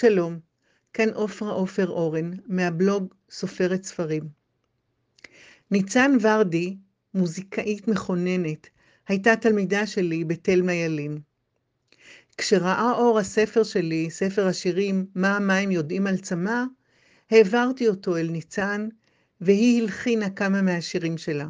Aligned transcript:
שלום, 0.00 0.38
כאן 0.92 1.08
עופרה 1.08 1.52
עופר 1.52 1.88
אורן, 1.88 2.30
מהבלוג 2.46 3.14
סופרת 3.30 3.84
ספרים. 3.84 4.28
ניצן 5.70 6.16
ורדי, 6.20 6.76
מוזיקאית 7.14 7.88
מכוננת, 7.88 8.68
הייתה 9.08 9.36
תלמידה 9.36 9.86
שלי 9.86 10.24
בתלמה 10.24 10.72
ילין. 10.72 11.18
כשראה 12.38 12.92
אור 12.92 13.18
הספר 13.18 13.62
שלי, 13.62 14.10
ספר 14.10 14.46
השירים 14.46 15.06
"מה 15.14 15.36
המים 15.36 15.70
יודעים 15.70 16.06
על 16.06 16.18
צמא", 16.18 16.62
העברתי 17.30 17.88
אותו 17.88 18.16
אל 18.16 18.28
ניצן, 18.30 18.88
והיא 19.40 19.82
הלחינה 19.82 20.30
כמה 20.30 20.62
מהשירים 20.62 21.18
שלה. 21.18 21.48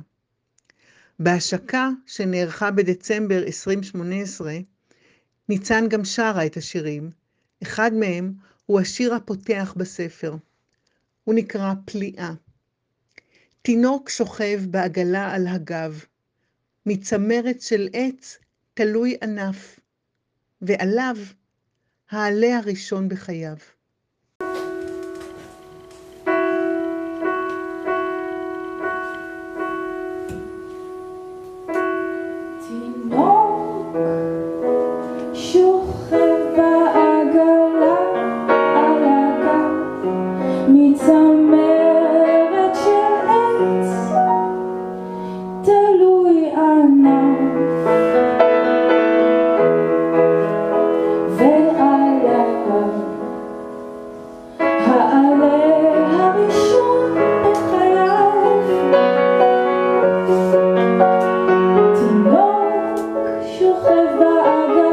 בהשקה 1.18 1.90
שנערכה 2.06 2.70
בדצמבר 2.70 3.42
2018, 3.42 4.52
ניצן 5.48 5.88
גם 5.88 6.04
שרה 6.04 6.46
את 6.46 6.56
השירים. 6.56 7.19
אחד 7.62 7.92
מהם 7.92 8.32
הוא 8.66 8.80
השיר 8.80 9.14
הפותח 9.14 9.74
בספר. 9.76 10.34
הוא 11.24 11.34
נקרא 11.34 11.72
פליאה. 11.84 12.32
תינוק 13.62 14.08
שוכב 14.08 14.60
בעגלה 14.70 15.34
על 15.34 15.46
הגב, 15.46 16.04
מצמרת 16.86 17.60
של 17.60 17.88
עץ 17.92 18.38
תלוי 18.74 19.16
ענף, 19.22 19.80
ועליו 20.62 21.16
העלה 22.10 22.58
הראשון 22.58 23.08
בחייו. 23.08 23.56
הראשון 64.22 64.89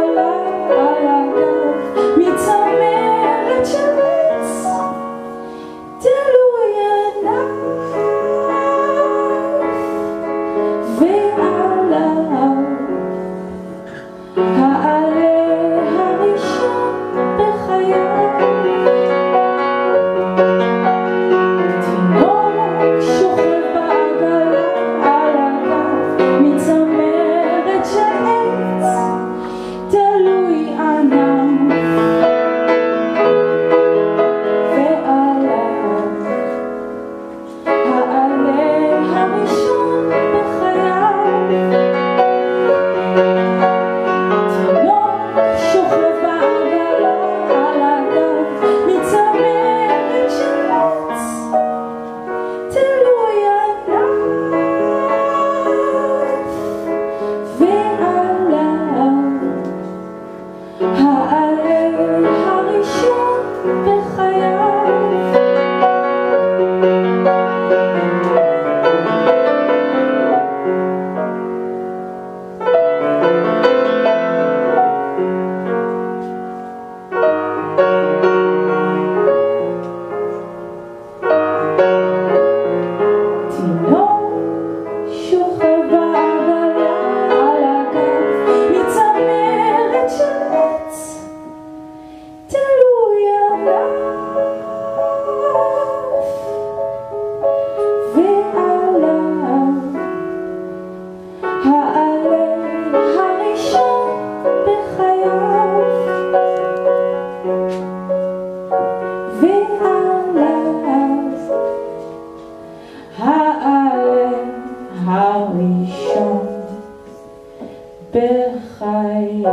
בחיי. 118.13 119.44